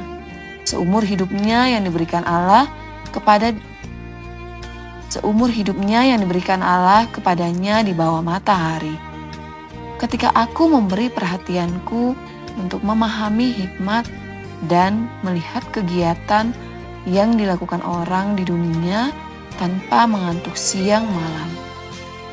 Seumur 0.65 1.05
hidupnya 1.05 1.69
yang 1.69 1.85
diberikan 1.85 2.25
Allah 2.25 2.69
kepada 3.09 3.53
seumur 5.09 5.47
hidupnya 5.47 6.05
yang 6.05 6.19
diberikan 6.21 6.59
Allah 6.59 7.07
kepadanya 7.09 7.81
di 7.85 7.95
bawah 7.95 8.21
matahari. 8.21 8.93
Ketika 9.95 10.29
aku 10.35 10.67
memberi 10.67 11.07
perhatianku 11.07 12.13
untuk 12.59 12.83
memahami 12.83 13.51
hikmat 13.55 14.05
dan 14.67 15.07
melihat 15.23 15.63
kegiatan 15.71 16.51
yang 17.05 17.37
dilakukan 17.37 17.79
orang 17.85 18.33
di 18.35 18.43
dunia 18.43 19.13
tanpa 19.55 20.09
mengantuk 20.09 20.57
siang 20.57 21.05
malam. 21.07 21.49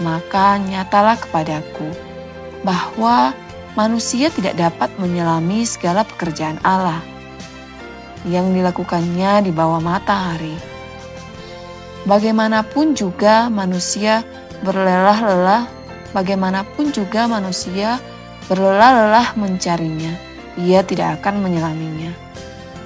Maka 0.03 0.59
nyatalah 0.59 1.21
kepadaku 1.21 1.87
bahwa 2.67 3.37
manusia 3.73 4.29
tidak 4.29 4.61
dapat 4.61 4.93
menyelami 5.01 5.65
segala 5.65 6.05
pekerjaan 6.05 6.61
Allah 6.61 7.01
yang 8.29 8.53
dilakukannya 8.53 9.49
di 9.49 9.51
bawah 9.51 9.81
matahari. 9.81 10.55
Bagaimanapun 12.05 12.99
juga 12.99 13.47
manusia 13.47 14.27
berlelah-lelah, 14.67 15.67
bagaimanapun 16.11 16.91
juga 16.91 17.31
manusia 17.31 17.99
berlelah-lelah 18.51 19.39
mencarinya, 19.39 20.13
ia 20.59 20.83
tidak 20.83 21.23
akan 21.23 21.41
menyelaminya. 21.47 22.11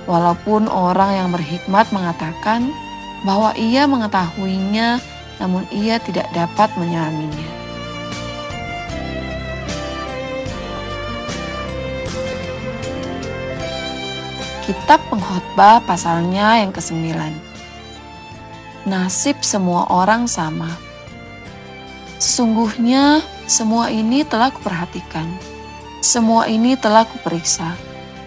Walaupun 0.06 0.70
orang 0.70 1.18
yang 1.18 1.28
berhikmat 1.34 1.90
mengatakan 1.90 2.70
bahwa 3.26 3.56
ia 3.58 3.88
mengetahuinya, 3.88 5.02
namun 5.42 5.66
ia 5.74 5.98
tidak 5.98 6.28
dapat 6.30 6.70
menyelaminya. 6.78 7.55
Kitab 14.66 14.98
Pengkhotbah 15.06 15.78
pasalnya 15.86 16.58
yang 16.58 16.74
ke-9. 16.74 17.14
Nasib 18.90 19.38
semua 19.46 19.86
orang 19.86 20.26
sama. 20.26 20.66
Sesungguhnya 22.18 23.22
semua 23.46 23.94
ini 23.94 24.26
telah 24.26 24.50
kuperhatikan. 24.50 25.30
Semua 26.02 26.50
ini 26.50 26.74
telah 26.74 27.06
kuperiksa, 27.06 27.78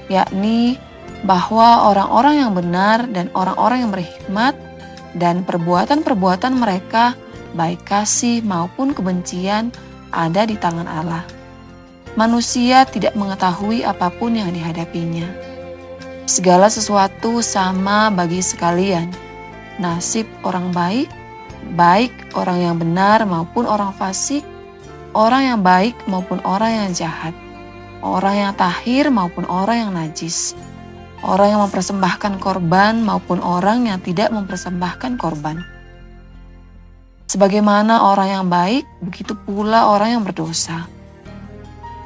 yakni 0.07 0.79
bahwa 1.27 1.91
orang-orang 1.91 2.39
yang 2.39 2.55
benar 2.55 3.03
dan 3.11 3.27
orang-orang 3.35 3.83
yang 3.83 3.91
berhikmat 3.91 4.55
dan 5.19 5.43
perbuatan-perbuatan 5.43 6.55
mereka, 6.55 7.19
baik 7.51 7.83
kasih 7.83 8.39
maupun 8.47 8.95
kebencian, 8.95 9.75
ada 10.15 10.47
di 10.47 10.55
tangan 10.55 10.87
Allah. 10.87 11.27
Manusia 12.15 12.87
tidak 12.87 13.11
mengetahui 13.19 13.83
apa 13.83 14.07
pun 14.07 14.39
yang 14.39 14.55
dihadapinya. 14.55 15.48
Segala 16.29 16.69
sesuatu 16.69 17.41
sama 17.41 18.13
bagi 18.13 18.37
sekalian. 18.37 19.09
Nasib 19.81 20.29
orang 20.45 20.69
baik, 20.69 21.09
baik 21.73 22.13
orang 22.37 22.69
yang 22.69 22.75
benar 22.77 23.25
maupun 23.25 23.65
orang 23.65 23.89
fasik, 23.97 24.45
orang 25.17 25.49
yang 25.49 25.59
baik 25.65 25.97
maupun 26.05 26.37
orang 26.45 26.85
yang 26.85 26.89
jahat, 26.93 27.33
orang 28.05 28.45
yang 28.45 28.53
tahir 28.53 29.09
maupun 29.09 29.41
orang 29.49 29.89
yang 29.89 29.91
najis, 29.97 30.53
orang 31.25 31.57
yang 31.57 31.65
mempersembahkan 31.65 32.37
korban 32.37 33.01
maupun 33.01 33.41
orang 33.41 33.89
yang 33.89 33.97
tidak 33.97 34.29
mempersembahkan 34.29 35.17
korban. 35.17 35.65
Sebagaimana 37.25 38.05
orang 38.05 38.29
yang 38.29 38.45
baik, 38.45 38.85
begitu 39.01 39.33
pula 39.33 39.89
orang 39.89 40.13
yang 40.13 40.21
berdosa. 40.21 40.85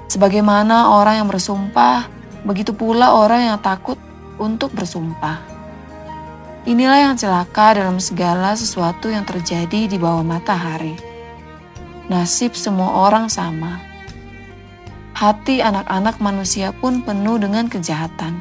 Sebagaimana 0.08 0.96
orang 0.96 1.20
yang 1.20 1.28
bersumpah, 1.28 2.08
begitu 2.48 2.72
pula 2.72 3.20
orang 3.20 3.52
yang 3.52 3.60
takut 3.60 4.00
untuk 4.38 4.74
bersumpah. 4.74 5.54
Inilah 6.64 7.12
yang 7.12 7.16
celaka 7.20 7.76
dalam 7.76 8.00
segala 8.00 8.56
sesuatu 8.56 9.12
yang 9.12 9.28
terjadi 9.28 9.92
di 9.92 10.00
bawah 10.00 10.24
matahari. 10.24 10.96
Nasib 12.08 12.56
semua 12.56 13.04
orang 13.04 13.28
sama. 13.28 13.84
Hati 15.12 15.60
anak-anak 15.60 16.24
manusia 16.24 16.72
pun 16.72 17.04
penuh 17.04 17.36
dengan 17.36 17.68
kejahatan. 17.68 18.40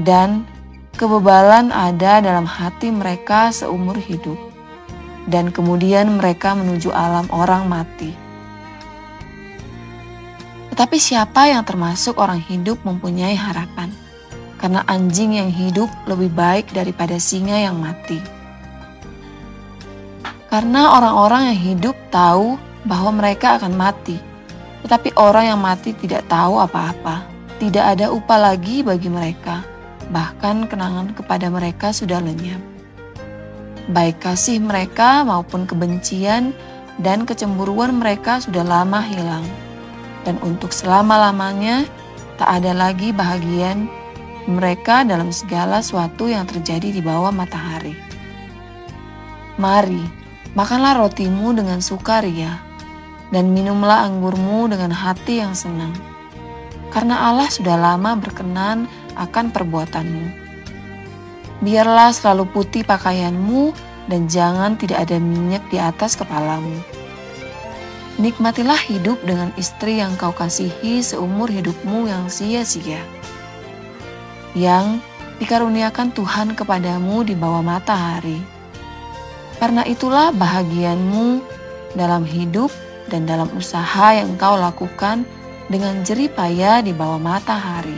Dan 0.00 0.48
kebebalan 0.96 1.68
ada 1.68 2.24
dalam 2.24 2.48
hati 2.48 2.88
mereka 2.88 3.52
seumur 3.52 4.00
hidup. 4.00 4.40
Dan 5.28 5.52
kemudian 5.52 6.16
mereka 6.16 6.56
menuju 6.56 6.88
alam 6.88 7.28
orang 7.28 7.68
mati. 7.68 8.16
Tetapi 10.72 10.96
siapa 10.96 11.52
yang 11.52 11.68
termasuk 11.68 12.16
orang 12.16 12.40
hidup 12.40 12.80
mempunyai 12.80 13.36
harapan? 13.36 13.92
Karena 14.60 14.84
anjing 14.84 15.40
yang 15.40 15.48
hidup 15.48 15.88
lebih 16.04 16.28
baik 16.36 16.68
daripada 16.76 17.16
singa 17.16 17.56
yang 17.56 17.80
mati. 17.80 18.20
Karena 20.52 21.00
orang-orang 21.00 21.54
yang 21.54 21.60
hidup 21.74 21.96
tahu 22.12 22.60
bahwa 22.84 23.16
mereka 23.16 23.56
akan 23.56 23.72
mati, 23.72 24.20
tetapi 24.84 25.16
orang 25.16 25.56
yang 25.56 25.60
mati 25.60 25.96
tidak 25.96 26.28
tahu 26.28 26.60
apa-apa. 26.60 27.24
Tidak 27.56 27.80
ada 27.80 28.12
upah 28.12 28.52
lagi 28.52 28.80
bagi 28.80 29.08
mereka, 29.08 29.64
bahkan 30.12 30.64
kenangan 30.68 31.12
kepada 31.16 31.48
mereka 31.48 31.92
sudah 31.92 32.20
lenyap. 32.20 32.60
Baik 33.92 34.20
kasih 34.20 34.60
mereka 34.60 35.24
maupun 35.24 35.64
kebencian 35.64 36.52
dan 37.00 37.24
kecemburuan 37.24 37.96
mereka 38.00 38.40
sudah 38.40 38.64
lama 38.64 39.00
hilang. 39.04 39.44
Dan 40.24 40.36
untuk 40.44 40.72
selama-lamanya 40.72 41.84
tak 42.36 42.60
ada 42.60 42.72
lagi 42.72 43.12
bahagian 43.12 43.88
mereka 44.48 45.04
dalam 45.04 45.28
segala 45.28 45.84
sesuatu 45.84 46.30
yang 46.30 46.48
terjadi 46.48 46.88
di 46.88 47.02
bawah 47.04 47.28
matahari. 47.34 47.92
Mari, 49.60 50.00
makanlah 50.56 50.96
rotimu 50.96 51.52
dengan 51.52 51.84
sukaria, 51.84 52.56
dan 53.28 53.52
minumlah 53.52 54.08
anggurmu 54.08 54.72
dengan 54.72 54.88
hati 54.94 55.44
yang 55.44 55.52
senang. 55.52 55.92
Karena 56.88 57.28
Allah 57.28 57.52
sudah 57.52 57.76
lama 57.76 58.16
berkenan 58.16 58.88
akan 59.20 59.52
perbuatanmu. 59.52 60.26
Biarlah 61.60 62.16
selalu 62.16 62.48
putih 62.48 62.82
pakaianmu, 62.88 63.76
dan 64.08 64.26
jangan 64.26 64.80
tidak 64.80 65.04
ada 65.04 65.20
minyak 65.20 65.62
di 65.68 65.76
atas 65.76 66.16
kepalamu. 66.16 66.80
Nikmatilah 68.16 68.80
hidup 68.88 69.20
dengan 69.22 69.52
istri 69.60 70.00
yang 70.00 70.16
kau 70.16 70.32
kasihi 70.32 71.04
seumur 71.04 71.52
hidupmu 71.52 72.08
yang 72.08 72.26
sia-sia 72.26 73.19
yang 74.54 74.98
dikaruniakan 75.40 76.12
Tuhan 76.12 76.52
kepadamu 76.52 77.24
di 77.24 77.32
bawah 77.32 77.64
matahari. 77.64 78.38
Karena 79.56 79.84
itulah 79.88 80.32
bahagianmu 80.32 81.40
dalam 81.96 82.24
hidup 82.28 82.68
dan 83.08 83.24
dalam 83.24 83.48
usaha 83.56 84.14
yang 84.14 84.36
kau 84.36 84.56
lakukan 84.56 85.24
dengan 85.72 86.04
jerih 86.04 86.28
payah 86.32 86.84
di 86.84 86.92
bawah 86.92 87.18
matahari. 87.20 87.96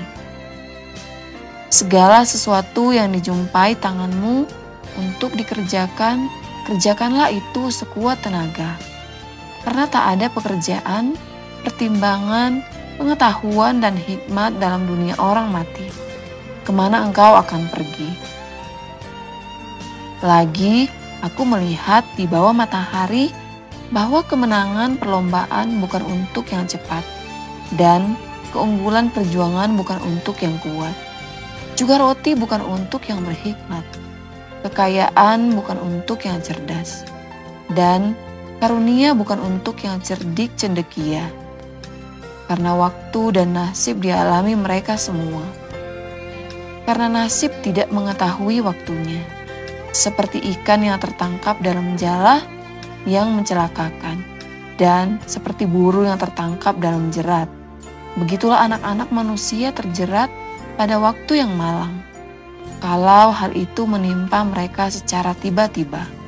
Segala 1.73 2.23
sesuatu 2.23 2.95
yang 2.95 3.11
dijumpai 3.11 3.75
tanganmu 3.81 4.45
untuk 4.99 5.33
dikerjakan, 5.35 6.29
kerjakanlah 6.69 7.33
itu 7.33 7.73
sekuat 7.73 8.21
tenaga. 8.21 8.77
Karena 9.65 9.89
tak 9.89 10.05
ada 10.19 10.27
pekerjaan, 10.29 11.17
pertimbangan, 11.65 12.61
pengetahuan, 13.01 13.81
dan 13.81 13.97
hikmat 13.97 14.59
dalam 14.61 14.85
dunia 14.85 15.17
orang 15.17 15.49
mati 15.49 16.02
ke 16.63 16.71
mana 16.71 17.03
engkau 17.07 17.35
akan 17.39 17.67
pergi. 17.71 18.11
Lagi, 20.23 20.87
aku 21.23 21.43
melihat 21.43 22.07
di 22.15 22.31
bawah 22.31 22.55
matahari 22.55 23.35
bahwa 23.91 24.23
kemenangan 24.23 24.97
perlombaan 24.97 25.83
bukan 25.83 26.03
untuk 26.07 26.47
yang 26.55 26.65
cepat, 26.65 27.03
dan 27.75 28.15
keunggulan 28.55 29.11
perjuangan 29.11 29.75
bukan 29.75 29.99
untuk 30.07 30.39
yang 30.41 30.55
kuat. 30.63 30.95
Juga 31.75 31.99
roti 31.99 32.39
bukan 32.39 32.63
untuk 32.63 33.03
yang 33.11 33.19
berhikmat, 33.27 33.83
kekayaan 34.63 35.59
bukan 35.59 35.79
untuk 35.83 36.23
yang 36.23 36.39
cerdas, 36.39 37.03
dan 37.75 38.15
karunia 38.63 39.13
bukan 39.13 39.43
untuk 39.43 39.83
yang 39.83 39.99
cerdik 39.99 40.55
cendekia. 40.55 41.27
Karena 42.47 42.77
waktu 42.77 43.23
dan 43.43 43.57
nasib 43.57 44.05
dialami 44.05 44.55
mereka 44.55 44.95
semua 44.95 45.62
karena 46.85 47.07
nasib 47.09 47.53
tidak 47.63 47.89
mengetahui 47.95 48.63
waktunya. 48.65 49.23
Seperti 49.93 50.41
ikan 50.57 50.83
yang 50.83 50.97
tertangkap 50.97 51.61
dalam 51.61 51.95
jala 52.01 52.41
yang 53.05 53.35
mencelakakan, 53.35 54.25
dan 54.81 55.21
seperti 55.29 55.69
burung 55.69 56.09
yang 56.09 56.17
tertangkap 56.17 56.79
dalam 56.81 57.13
jerat. 57.13 57.51
Begitulah 58.17 58.65
anak-anak 58.69 59.09
manusia 59.13 59.73
terjerat 59.73 60.29
pada 60.77 60.97
waktu 61.01 61.45
yang 61.45 61.53
malang. 61.55 62.01
Kalau 62.83 63.31
hal 63.31 63.55
itu 63.55 63.87
menimpa 63.87 64.43
mereka 64.43 64.91
secara 64.91 65.37
tiba-tiba. 65.39 66.22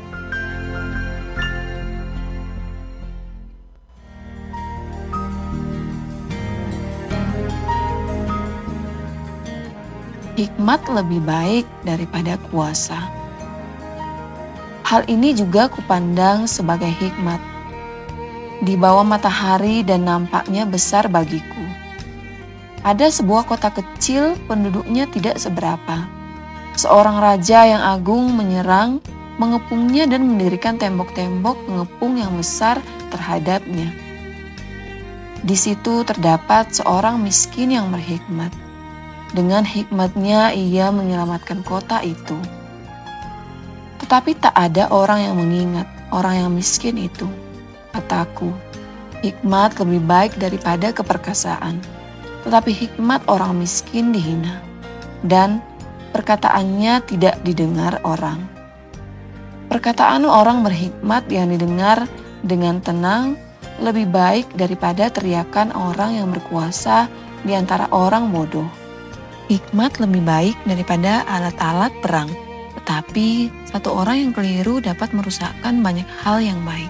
Hikmat 10.35 10.83
lebih 10.91 11.23
baik 11.23 11.67
daripada 11.87 12.35
kuasa. 12.51 12.99
Hal 14.85 15.07
ini 15.07 15.33
juga 15.33 15.71
kupandang 15.71 16.51
sebagai 16.51 16.91
hikmat. 16.91 17.39
Di 18.63 18.75
bawah 18.75 19.07
matahari 19.07 19.87
dan 19.87 20.05
nampaknya 20.05 20.67
besar 20.67 21.07
bagiku. 21.07 21.65
Ada 22.85 23.09
sebuah 23.09 23.49
kota 23.49 23.73
kecil, 23.73 24.37
penduduknya 24.45 25.09
tidak 25.09 25.41
seberapa. 25.41 26.05
Seorang 26.77 27.17
raja 27.17 27.65
yang 27.65 27.81
agung 27.81 28.35
menyerang, 28.37 29.01
mengepungnya 29.41 30.05
dan 30.05 30.27
mendirikan 30.29 30.77
tembok-tembok 30.77 31.57
pengepung 31.65 32.21
yang 32.21 32.35
besar 32.37 32.83
terhadapnya. 33.09 33.89
Di 35.41 35.57
situ 35.57 36.05
terdapat 36.05 36.77
seorang 36.77 37.21
miskin 37.23 37.73
yang 37.73 37.89
berhikmat 37.89 38.64
dengan 39.35 39.67
hikmatnya 39.67 40.55
ia 40.55 40.95
menyelamatkan 40.95 41.67
kota 41.67 41.99
itu. 42.07 42.39
Tetapi 43.99 44.39
tak 44.39 44.55
ada 44.55 44.87
orang 44.95 45.27
yang 45.27 45.37
mengingat 45.37 45.91
orang 46.15 46.47
yang 46.47 46.51
miskin 46.55 46.95
itu. 46.95 47.27
Kataku, 47.91 48.55
hikmat 49.27 49.75
lebih 49.83 50.03
baik 50.07 50.33
daripada 50.39 50.95
keperkasaan. 50.95 51.83
Tetapi 52.47 52.71
hikmat 52.71 53.27
orang 53.27 53.59
miskin 53.59 54.15
dihina. 54.15 54.63
Dan 55.25 55.59
perkataannya 56.15 57.03
tidak 57.11 57.43
didengar 57.43 57.99
orang. 58.07 58.39
Perkataan 59.67 60.23
orang 60.29 60.63
berhikmat 60.63 61.27
yang 61.27 61.51
didengar 61.51 62.07
dengan 62.45 62.79
tenang 62.79 63.35
lebih 63.83 64.07
baik 64.07 64.47
daripada 64.55 65.11
teriakan 65.11 65.75
orang 65.75 66.23
yang 66.23 66.29
berkuasa 66.31 67.11
di 67.43 67.57
antara 67.57 67.91
orang 67.91 68.31
bodoh. 68.31 68.84
Hikmat 69.45 70.01
lebih 70.01 70.25
baik 70.25 70.57
daripada 70.65 71.21
alat-alat 71.29 71.93
perang, 72.01 72.33
tetapi 72.81 73.53
satu 73.69 73.93
orang 73.93 74.17
yang 74.25 74.33
keliru 74.33 74.81
dapat 74.81 75.13
merusakkan 75.13 75.85
banyak 75.85 76.09
hal 76.25 76.41
yang 76.41 76.57
baik. 76.65 76.89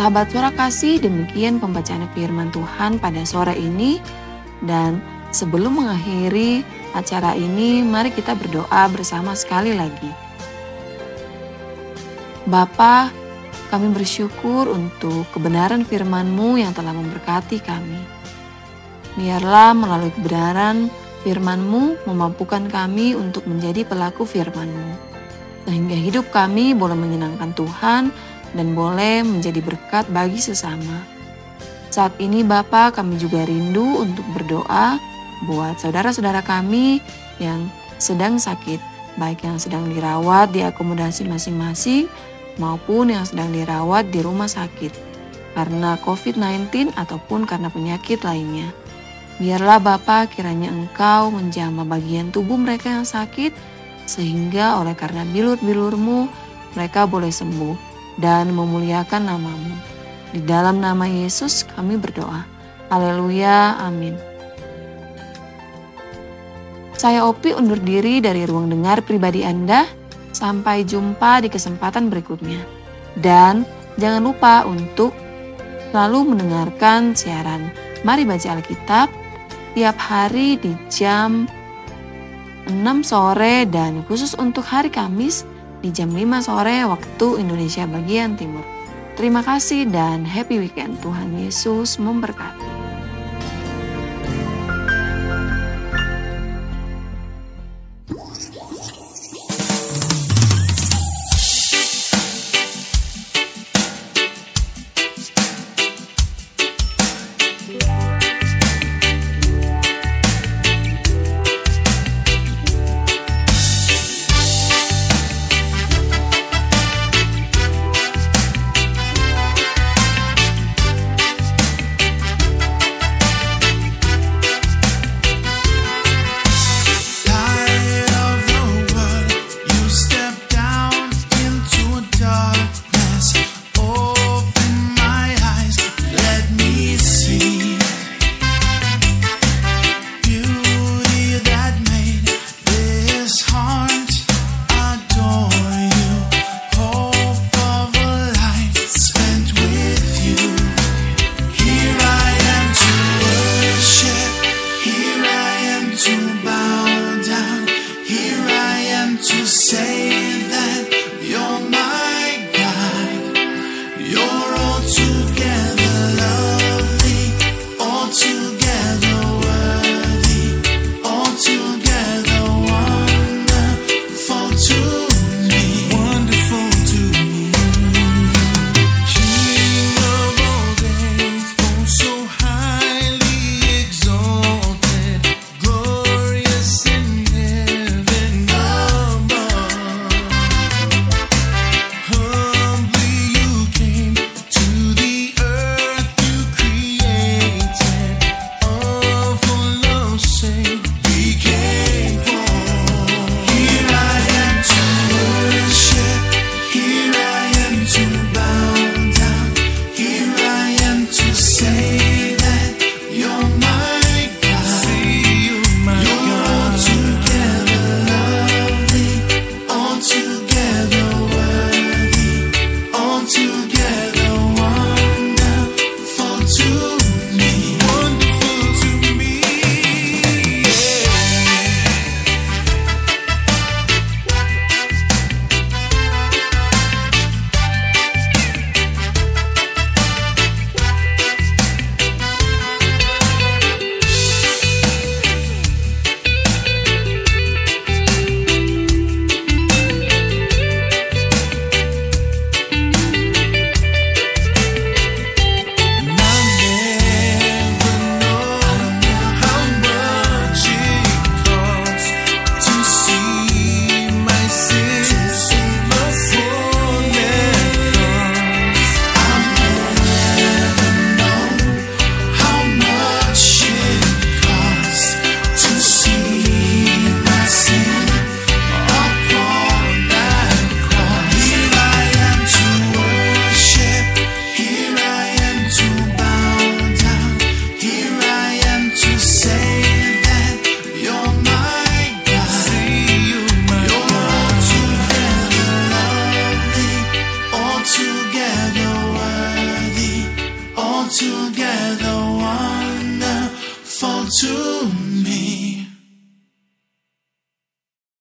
Sahabat 0.00 0.32
suara 0.32 0.48
kasih, 0.56 0.96
demikian 0.96 1.60
pembacaan 1.60 2.08
firman 2.16 2.48
Tuhan 2.56 2.96
pada 2.96 3.20
sore 3.28 3.52
ini. 3.52 4.00
Dan 4.64 5.04
sebelum 5.28 5.76
mengakhiri 5.76 6.64
acara 6.96 7.36
ini, 7.36 7.84
mari 7.84 8.08
kita 8.08 8.32
berdoa 8.32 8.88
bersama 8.88 9.36
sekali 9.36 9.76
lagi. 9.76 10.29
Bapa, 12.48 13.12
kami 13.68 13.92
bersyukur 13.92 14.70
untuk 14.70 15.28
kebenaran 15.36 15.84
firman-Mu 15.84 16.56
yang 16.56 16.72
telah 16.72 16.96
memberkati 16.96 17.60
kami. 17.60 18.00
Biarlah 19.18 19.76
melalui 19.76 20.14
kebenaran 20.14 20.88
Firman-Mu 21.20 22.08
memampukan 22.08 22.64
kami 22.72 23.12
untuk 23.12 23.44
menjadi 23.44 23.84
pelaku 23.84 24.24
firman-Mu. 24.24 25.12
Sehingga 25.68 25.92
hidup 25.92 26.32
kami 26.32 26.72
boleh 26.72 26.96
menyenangkan 26.96 27.52
Tuhan 27.52 28.08
dan 28.56 28.66
boleh 28.72 29.20
menjadi 29.20 29.60
berkat 29.60 30.08
bagi 30.08 30.40
sesama. 30.40 31.04
Saat 31.92 32.16
ini 32.22 32.40
Bapa 32.40 32.88
kami 32.94 33.20
juga 33.20 33.44
rindu 33.44 34.00
untuk 34.00 34.24
berdoa 34.32 34.96
buat 35.44 35.76
saudara-saudara 35.76 36.40
kami 36.40 37.04
yang 37.36 37.68
sedang 38.00 38.40
sakit, 38.40 38.80
baik 39.20 39.44
yang 39.44 39.60
sedang 39.60 39.92
dirawat 39.92 40.56
di 40.56 40.64
akomodasi 40.64 41.28
masing-masing 41.28 42.08
maupun 42.56 43.12
yang 43.12 43.28
sedang 43.28 43.52
dirawat 43.52 44.08
di 44.08 44.24
rumah 44.24 44.48
sakit 44.48 45.10
karena 45.52 46.00
COVID-19 46.00 46.96
ataupun 46.96 47.44
karena 47.44 47.68
penyakit 47.68 48.24
lainnya. 48.24 48.72
Biarlah 49.40 49.80
Bapa 49.80 50.28
kiranya 50.28 50.68
Engkau 50.68 51.32
menjamah 51.32 51.88
bagian 51.88 52.28
tubuh 52.28 52.60
mereka 52.60 52.92
yang 52.92 53.08
sakit, 53.08 53.56
sehingga 54.04 54.76
oleh 54.76 54.92
karena 54.92 55.24
bilur-bilurmu 55.24 56.28
mereka 56.76 57.08
boleh 57.08 57.32
sembuh 57.32 57.76
dan 58.20 58.52
memuliakan 58.52 59.32
namamu. 59.32 59.74
Di 60.30 60.44
dalam 60.44 60.78
nama 60.78 61.08
Yesus 61.08 61.66
kami 61.66 61.96
berdoa. 61.96 62.46
Haleluya, 62.92 63.80
amin. 63.80 64.29
Saya 67.00 67.24
Opi 67.24 67.56
undur 67.56 67.80
diri 67.80 68.20
dari 68.20 68.44
ruang 68.44 68.68
dengar 68.68 69.00
pribadi 69.00 69.40
Anda. 69.40 69.88
Sampai 70.36 70.84
jumpa 70.84 71.40
di 71.40 71.48
kesempatan 71.48 72.12
berikutnya. 72.12 72.60
Dan 73.16 73.64
jangan 73.96 74.20
lupa 74.20 74.68
untuk 74.68 75.16
selalu 75.88 76.36
mendengarkan 76.36 77.16
siaran 77.16 77.72
Mari 78.04 78.28
Baca 78.28 78.52
Alkitab 78.52 79.08
tiap 79.72 79.96
hari 79.96 80.60
di 80.60 80.76
jam 80.92 81.48
6 82.68 82.76
sore 83.00 83.64
dan 83.64 84.04
khusus 84.04 84.36
untuk 84.36 84.68
hari 84.68 84.92
Kamis 84.92 85.48
di 85.80 85.88
jam 85.88 86.12
5 86.12 86.20
sore 86.44 86.84
waktu 86.84 87.40
Indonesia 87.40 87.88
bagian 87.88 88.36
timur. 88.36 88.62
Terima 89.16 89.40
kasih 89.40 89.88
dan 89.88 90.28
happy 90.28 90.60
weekend. 90.60 91.00
Tuhan 91.00 91.32
Yesus 91.32 91.96
memberkati. 91.96 92.79